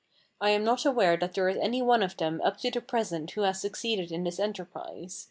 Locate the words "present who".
2.81-3.41